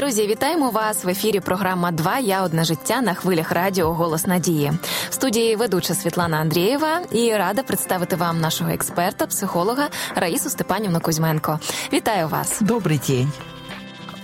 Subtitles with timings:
[0.00, 1.40] Друзі, вітаємо вас в ефірі.
[1.40, 4.72] Програма «Два Я одне життя на хвилях радіо Голос Надії.
[5.10, 11.60] В студії ведуча Світлана Андрієва і рада представити вам нашого експерта, психолога Раїсу Степанівну Кузьменко.
[11.92, 12.60] Вітаю вас.
[12.60, 13.32] Добрий день.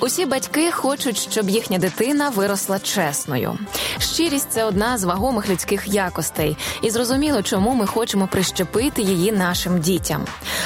[0.01, 3.59] Усі батьки хочуть, щоб їхня дитина виросла чесною.
[3.99, 9.81] Щирість це одна з вагомих людських якостей, і зрозуміло, чому ми хочемо прищепити її нашим
[9.81, 10.25] дітям.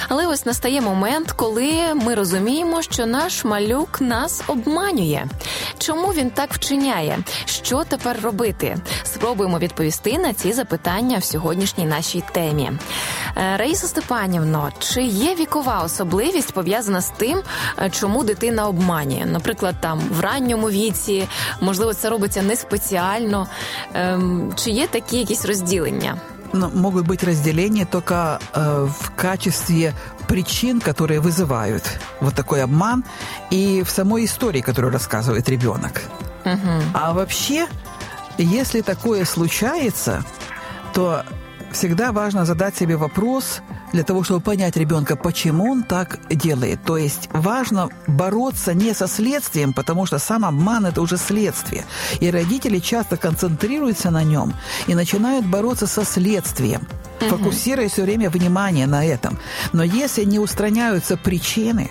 [0.08, 5.24] Але ось настає момент, коли ми розуміємо, що наш малюк нас обманює.
[5.78, 7.18] Чому він так вчиняє?
[7.44, 8.76] Що тепер робити?
[9.02, 12.72] Спробуємо відповісти на ці запитання в сьогоднішній нашій темі.
[13.36, 17.42] Е, Раїса Степанівно, чи є вікова особливість пов'язана з тим,
[17.78, 19.19] е, чому дитина обманює?
[19.19, 21.27] Наприклад, там в ранньому віці,
[21.61, 23.47] можливо, це робиться не спеціально.
[23.93, 26.17] Ем, Чи є такі якісь розділення?
[26.53, 29.93] Ну, могут быть разделения только э, в качестве
[30.27, 31.83] причин, которые вызывают
[32.21, 33.03] вот такой обман,
[33.51, 36.01] и в самой истории, которую рассказывает ребенок.
[36.45, 36.81] Угу.
[36.93, 37.67] А вообще,
[38.37, 40.23] если такое случается,
[40.93, 41.23] то
[41.72, 46.82] всегда важно задать себе вопрос для того, чтобы понять ребенка, почему он так делает.
[46.84, 51.84] То есть важно бороться не со следствием, потому что сам обман– это уже следствие.
[52.20, 54.54] И родители часто концентрируются на нем
[54.86, 56.82] и начинают бороться со следствием,
[57.18, 59.38] фокусируя все время внимание на этом.
[59.72, 61.90] Но если не устраняются причины,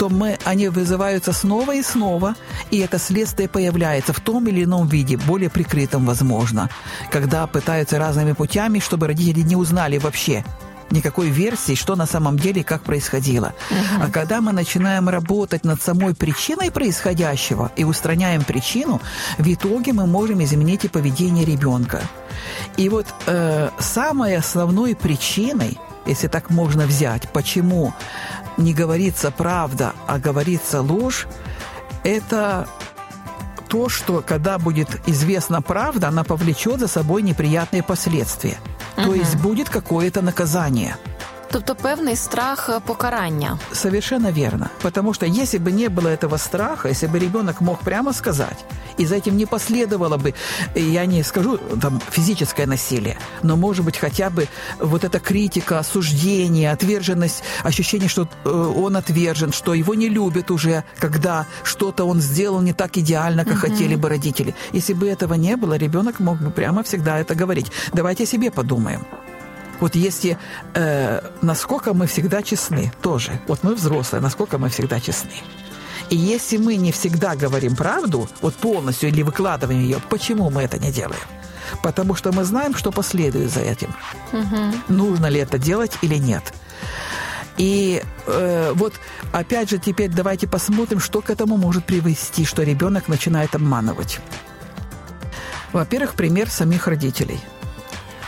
[0.00, 2.34] то мы, они вызываются снова и снова,
[2.70, 6.70] и это следствие появляется в том или ином виде, более прикрытом, возможно,
[7.10, 10.42] когда пытаются разными путями, чтобы родители не узнали вообще
[10.90, 13.52] никакой версии, что на самом деле, как происходило.
[14.00, 19.02] А когда мы начинаем работать над самой причиной происходящего и устраняем причину,
[19.36, 22.00] в итоге мы можем изменить и поведение ребенка.
[22.78, 27.92] И вот э, самой основной причиной, если так можно взять, почему
[28.60, 31.26] не говорится правда, а говорится ложь,
[32.04, 32.68] это
[33.68, 38.58] то, что когда будет известна правда, она повлечет за собой неприятные последствия.
[38.96, 40.96] То есть будет какое-то наказание.
[41.52, 43.58] Тобто певний страх е, покарання.
[43.72, 44.70] Совершенно верно.
[44.82, 48.64] Потому что если бы не было этого страха, если бы ребенок мог прямо сказать,
[48.98, 50.34] и за этим не последовало бы,
[50.74, 54.46] я не скажу там физическое насилие, но может быть хотя бы
[54.78, 60.82] вот эта критика, осуждение, отверженность, ощущение, что э, он отвержен, что его не любят уже,
[61.00, 64.54] когда что-то он сделал не так идеально, как хотели бы родители.
[64.72, 67.72] Если бы этого не было, ребенок мог бы прямо всегда это говорить.
[67.92, 69.00] Давайте себе подумаем.
[69.80, 70.36] Вот если
[70.74, 73.40] э, насколько мы всегда честны, тоже.
[73.48, 75.42] Вот мы взрослые, насколько мы всегда честны.
[76.10, 80.78] И если мы не всегда говорим правду, вот полностью или выкладываем ее, почему мы это
[80.78, 81.22] не делаем?
[81.82, 83.94] Потому что мы знаем, что последует за этим.
[84.88, 86.42] Нужно ли это делать или нет.
[87.56, 88.94] И э, вот
[89.32, 94.20] опять же теперь давайте посмотрим, что к этому может привести, что ребенок начинает обманывать.
[95.72, 97.38] Во-первых, пример самих родителей.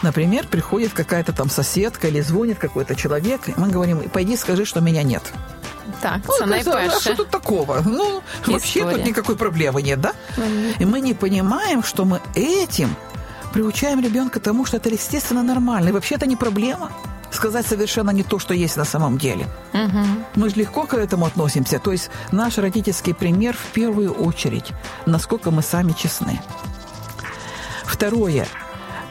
[0.02, 4.80] Например, приходит какая-то там соседка или звонит какой-то человек, и мы говорим, пойди скажи, что
[4.80, 5.22] меня нет.
[6.00, 7.14] Так, Ну, це а что найперше.
[7.16, 7.82] тут такого?
[7.86, 8.96] Ну, вообще История.
[8.96, 10.12] тут никакой проблемы нет, да?
[10.80, 12.88] И мы не понимаем, что мы этим
[13.52, 15.88] приучаем ребенка тому, что это естественно нормально.
[15.88, 16.88] И вообще это не проблема.
[17.30, 19.46] Сказать совершенно не то, что есть на самом деле.
[20.36, 21.78] Мы же легко к этому относимся.
[21.78, 24.72] То есть наш родительский пример в первую очередь,
[25.06, 26.40] насколько мы сами честны.
[27.84, 28.46] Второе.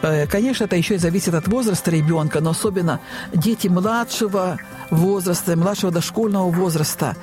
[0.01, 3.00] Э, Конечно, это еще и зависит от возраста ребенка, но особенно
[3.34, 4.57] дети младшего
[4.89, 7.16] возраста, младшего дошкольного возраста,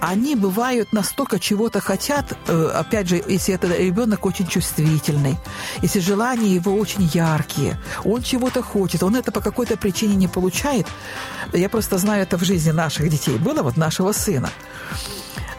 [0.00, 5.36] они бывают настолько чего-то хотят, э, опять же, если это ребенок очень чувствительный,
[5.82, 10.86] если желания его очень яркие, он чего-то хочет, он это по какой-то причине не получает.
[11.52, 13.38] Я просто знаю это в жизни наших детей.
[13.38, 14.50] Было вот нашего сына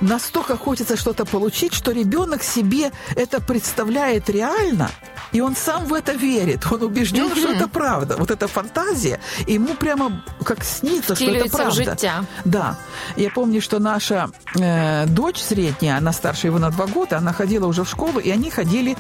[0.02, 4.90] настолько хочется что-то получить, что ребенок себе это представляет реально,
[5.32, 6.66] и он сам в это верит.
[6.72, 8.16] Он убежден, что это правда.
[8.18, 11.72] Вот эта фантазия, ему прямо как снится, что это правда.
[11.92, 12.26] життя.
[12.46, 12.78] Да.
[13.16, 17.68] Я помню, что наша э, дочь средняя, она старше его на два года, она ходила
[17.68, 18.96] уже в школу, и они ходили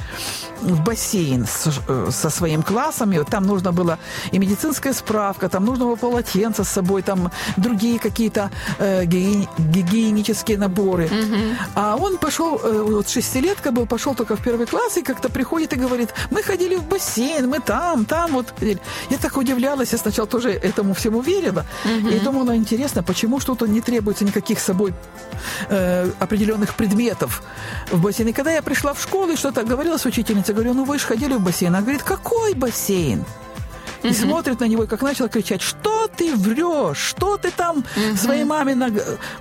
[0.61, 3.97] в бассейн с- э, со своим классом, и вот там нужно было
[4.31, 8.49] и медицинская справка, там нужно было полотенце с собой, там другие какие-то
[8.79, 10.84] э, гигиени- гигиенические наборы.
[11.75, 15.73] А он пошел, э, вот шестилетка был, пошел только в первый класс, и как-то приходит
[15.73, 18.53] и говорит, мы ходили в бассейн, мы там, там вот.
[19.09, 23.81] Я так удивлялась, я сначала тоже этому всему верила, и думала, интересно, почему что-то не
[23.81, 24.93] требуется никаких с собой
[25.69, 27.43] э, определенных предметов
[27.91, 28.29] в бассейн.
[28.29, 31.05] И когда я пришла в школу и что-то говорила с учительницей, говорю, ну вы же
[31.05, 31.73] ходили в бассейн.
[31.73, 33.25] Она говорит, какой бассейн?
[34.05, 37.83] И смотрит на него, и как начал кричать, что ты врешь, что ты там
[38.15, 38.75] своей маме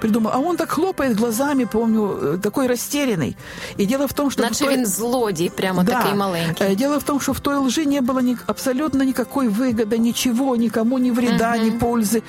[0.00, 0.32] придумал.
[0.34, 3.36] А он так хлопает глазами, помню, э, такой растерянный.
[3.76, 4.42] И дело в том, что...
[4.42, 4.74] Наче той...
[4.74, 5.92] він злодій, прямо да.
[5.92, 6.66] такий маленький.
[6.66, 8.36] Э, дело в том, что в той лжи не было ни...
[8.46, 12.22] абсолютно никакой выгоды, ничего, никому ни вреда, ни пользы.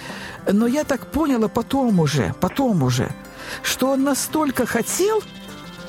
[0.52, 3.10] Но я так поняла потом уже, потом уже,
[3.64, 5.22] что он настолько хотел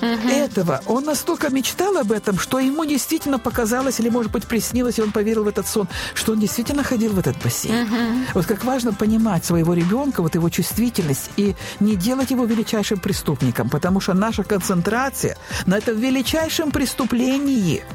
[0.00, 0.28] угу.
[0.28, 0.80] этого.
[0.86, 5.12] Он настолько мечтал об этом, что ему действительно показалось, или, может быть, приснилось, и он
[5.12, 7.84] поверил в этот сон, что он действительно ходил в этот бассейн.
[7.84, 7.96] Угу.
[8.34, 13.68] Вот как важно понимать своего ребенка, вот его чувствительность, и не делать его величайшим преступником,
[13.68, 17.82] потому что наша концентрация на этом величайшем преступлении–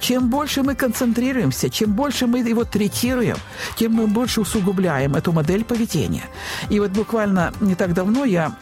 [0.00, 3.36] чем больше мы концентрируемся, чем больше мы его третируем,
[3.76, 6.24] тем мы больше усугубляем эту модель поведения.
[6.68, 8.52] И вот буквально не так давно я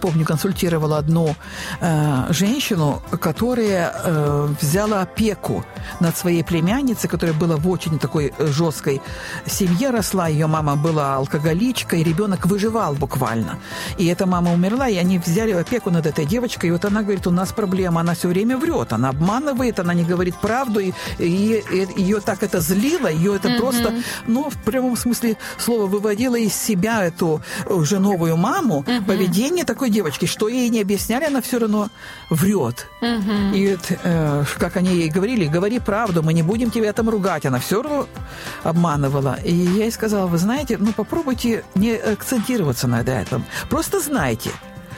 [0.00, 1.34] помню, консультировала одну
[1.80, 5.64] э, женщину, которая э, взяла опеку
[6.00, 9.00] над своей племянницей, которая была в очень такой э, жесткой
[9.46, 10.28] семье росла.
[10.28, 13.58] Ее мама была алкоголичка, и ребенок выживал буквально.
[13.98, 16.68] И эта мама умерла, и они взяли опеку над этой девочкой.
[16.68, 20.04] И вот она говорит, у нас проблема, она все время врет, она обманывает, она не
[20.04, 23.58] говорит правду, и, и, и ее так это злило, ее это mm-hmm.
[23.58, 23.94] просто,
[24.26, 29.06] ну, в прямом смысле слова, выводило из себя эту уже новую маму, mm-hmm.
[29.06, 31.88] поведение такой девочки, что ей не объясняли, она все равно
[32.30, 32.86] врет.
[33.00, 33.56] Угу.
[33.56, 37.46] И вот, э, как они ей говорили, говори правду, мы не будем тебя там ругать.
[37.46, 38.06] Она все равно
[38.62, 39.38] обманывала.
[39.44, 43.44] И я ей сказала, вы знаете, ну попробуйте не акцентироваться на этом.
[43.68, 44.52] Просто знайте,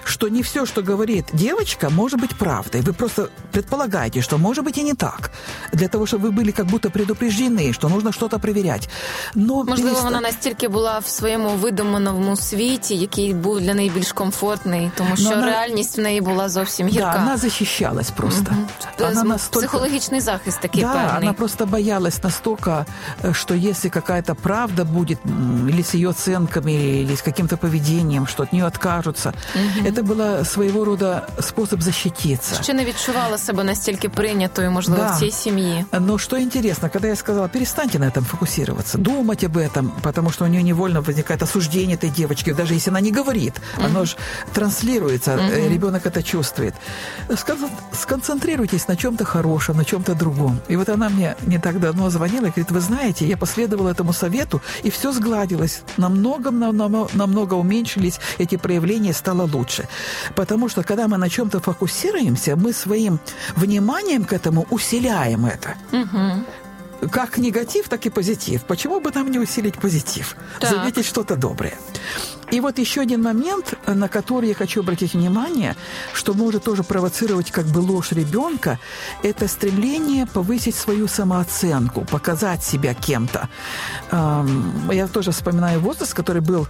[0.05, 2.83] что не все, что говорит девочка, может быть правдой.
[2.83, 5.32] Вы просто предполагаете, что может быть и не так.
[5.74, 8.90] Для того, чтобы вы были как будто предупреждены, что нужно что-то проверять.
[9.36, 10.04] Но Можливо, перест...
[10.04, 15.30] вона настільки була в своєму видуманому світі, який був для неї більш комфортний, тому що
[15.30, 15.46] вона...
[15.46, 17.12] реальність в неї була зовсім гірка.
[17.14, 18.52] Да, вона защищалась просто.
[18.52, 19.10] Угу.
[19.10, 19.68] Она настолько...
[19.68, 21.24] Психологічний захист такий да, певний.
[21.24, 22.86] она просто боялась настолько,
[23.32, 25.20] что если какая-то правда будет,
[25.70, 30.44] или с ее оценками, или с каким-то поведением, что от нее откажутся, угу это было
[30.44, 32.64] своего рода способ защититься.
[32.64, 35.16] Ще не відчувала себе настільки прийнятою, можливо, да.
[35.16, 35.86] в цій сім'ї.
[36.00, 40.46] Но что интересно, когда я сказала, перестаньте на этом фокусироваться, думать об этом, потому что
[40.46, 43.86] у нее невольно возникает осуждение этой девочки, даже если она не говорит, mm-hmm.
[43.86, 44.16] оно же
[44.54, 45.70] транслируется, mm-hmm.
[45.70, 46.74] ребенок это чувствует.
[47.92, 50.60] Сконцентрируйтесь на чем-то хорошем, на чем-то другом.
[50.70, 54.14] И вот она мне не так давно звонила и говорит, вы знаете, я последовала этому
[54.14, 55.82] совету, и все сгладилось.
[55.98, 59.88] Намного, намного, намного уменьшились эти проявления, стало лучше.
[60.36, 63.20] Потому что, когда мы на чем-то фокусируемся, мы своим
[63.57, 65.75] вниманием к этому усиляем это.
[65.93, 66.45] Угу
[67.11, 68.63] как негатив, так и позитив.
[68.65, 70.37] Почему бы нам не усилить позитив?
[70.61, 70.71] Так.
[70.71, 71.75] Заметить что-то доброе.
[72.51, 75.77] И вот еще один момент, на который я хочу обратить внимание,
[76.13, 78.79] что может тоже провоцировать как бы ложь ребенка,
[79.23, 83.49] это стремление повысить свою самооценку, показать себя кем-то.
[84.13, 86.69] Я тоже вспоминаю возраст, который был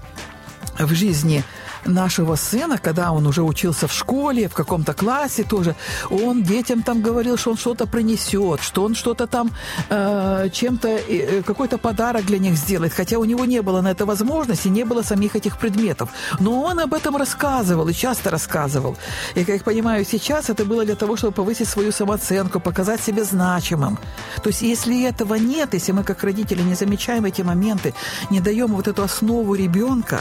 [0.78, 1.44] в жизни
[1.86, 5.74] нашего сына, когда он уже учился в школе, в каком-то классе тоже,
[6.10, 9.50] он детям там говорил, что он что-то принесет, что он что-то там
[9.90, 14.06] э, чем-то, э, какой-то подарок для них сделает, хотя у него не было на это
[14.06, 16.10] возможности, не было самих этих предметов.
[16.40, 18.96] Но он об этом рассказывал и часто рассказывал.
[19.34, 23.24] И, как я понимаю, сейчас это было для того, чтобы повысить свою самооценку, показать себя
[23.24, 23.98] значимым.
[24.42, 27.94] То есть, если этого нет, если мы как родители не замечаем эти моменты,
[28.30, 30.20] не даем вот эту основу ребенка,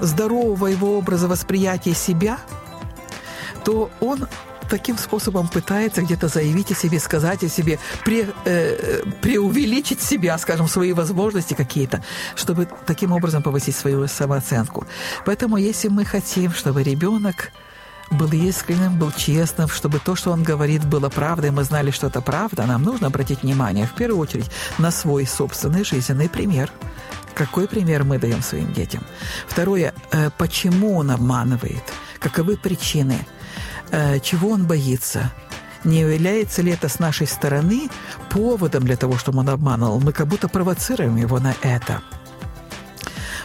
[0.00, 2.38] здорового его образа восприятия себя,
[3.64, 4.26] то он
[4.68, 10.68] таким способом пытается где-то заявить о себе, сказать о себе, пре, э, преувеличить себя, скажем,
[10.68, 12.02] свои возможности какие-то,
[12.36, 14.86] чтобы таким образом повысить свою самооценку.
[15.24, 17.50] Поэтому если мы хотим, чтобы ребенок
[18.10, 22.20] был искренним, был честным, чтобы то, что он говорит, было правдой, мы знали, что это
[22.20, 26.72] правда, нам нужно обратить внимание в первую очередь на свой собственный жизненный пример–
[27.38, 29.04] какой пример мы даем своим детям?
[29.46, 31.84] Второе, э, почему он обманывает?
[32.18, 33.16] Каковы причины?
[33.92, 35.32] Э, чего он боится?
[35.84, 37.90] Не является ли это с нашей стороны
[38.28, 40.00] поводом для того, чтобы он обманывал?
[40.00, 42.02] Мы как будто провоцируем его на это.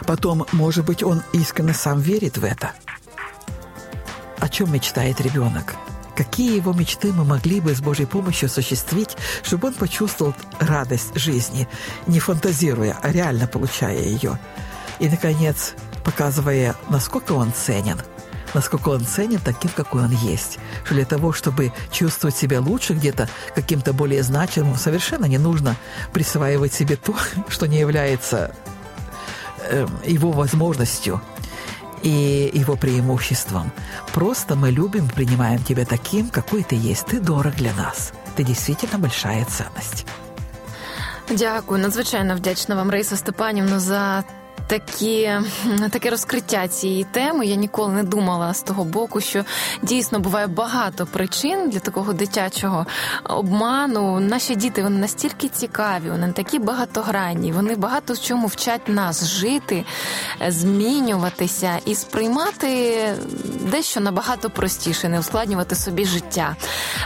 [0.06, 2.72] Потом, может быть, он искренне сам верит в это.
[4.44, 5.74] О чем мечтает ребенок?
[6.14, 11.66] какие его мечты мы могли бы с Божьей помощью осуществить, чтобы он почувствовал радость жизни,
[12.06, 14.38] не фантазируя, а реально получая ее.
[15.00, 15.72] И, наконец,
[16.04, 18.00] показывая, насколько он ценен,
[18.52, 20.58] насколько он ценен таким, какой он есть.
[20.84, 25.74] Что для того, чтобы чувствовать себя лучше где-то, каким-то более значимым, совершенно не нужно
[26.12, 27.16] присваивать себе то,
[27.48, 28.54] что не является
[29.58, 31.20] э, его возможностью–
[32.04, 33.72] и его преимуществом.
[34.12, 37.06] Просто мы любим, принимаем тебя таким, какой ты есть.
[37.06, 38.12] Ты дорог для нас.
[38.36, 40.06] Ты действительно большая ценность.
[41.30, 44.24] Дякую, надзвичайно вдячна вам, Раїса Степанівна, за
[44.66, 45.30] такі,
[45.90, 47.46] таке розкриття цієї теми.
[47.46, 49.44] Я ніколи не думала з того боку, що
[49.82, 52.86] дійсно буває багато причин для такого дитячого
[53.24, 54.20] обману.
[54.20, 59.84] Наші діти вони настільки цікаві, вони такі багатогранні, вони багато в чому вчать нас жити,
[60.48, 62.94] змінюватися і сприймати
[63.60, 66.56] дещо набагато простіше, не ускладнювати собі життя.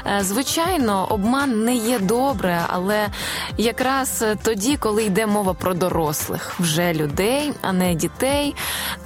[0.06, 3.06] Е, звичайно, обман не є добре, але
[3.56, 8.54] якраз тоді, коли йде мова про дорослих вже людей а не дітей.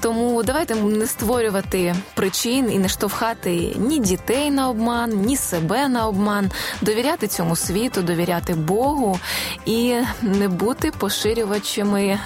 [0.01, 6.07] Тому давайте не створювати причин і не штовхати ні дітей на обман, ні себе на
[6.07, 9.19] обман, довіряти цьому світу, довіряти Богу
[9.67, 12.19] і не бути поширювачами е,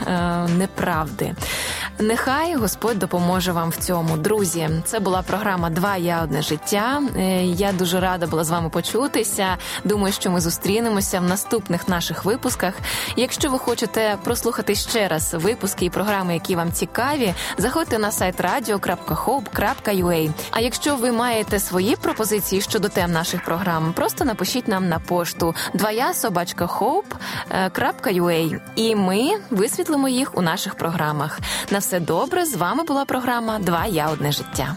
[0.58, 1.34] неправди.
[1.98, 4.16] Нехай Господь допоможе вам в цьому.
[4.16, 7.02] Друзі, це була програма Два я одне життя.
[7.16, 9.56] Е, я дуже рада була з вами почутися.
[9.84, 12.74] Думаю, що ми зустрінемося в наступних наших випусках.
[13.16, 18.40] Якщо ви хочете прослухати ще раз випуски і програми, які вам цікаві, заходьте на сайт
[18.40, 20.30] radio.hope.ua.
[20.50, 25.54] А якщо ви маєте свої пропозиції щодо тем наших програм, просто напишіть нам на пошту
[25.74, 31.40] двоя собачка hope.ua і ми висвітлимо їх у наших програмах.
[31.70, 32.46] На все добре.
[32.46, 34.76] З вами була програма Два я одне життя.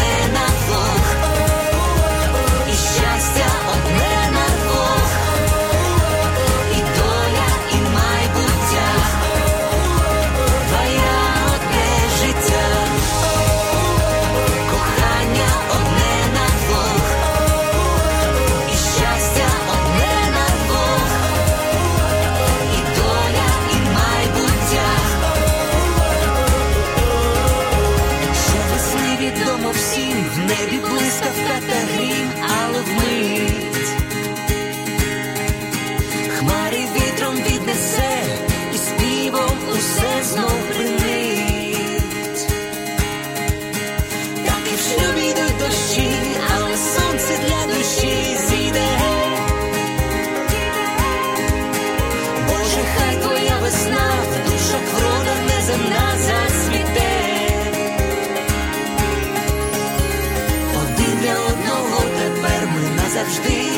[63.21, 63.70] Один